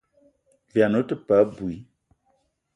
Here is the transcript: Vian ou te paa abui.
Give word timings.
Vian 0.73 0.97
ou 0.99 1.05
te 1.09 1.19
paa 1.27 1.45
abui. 1.45 1.77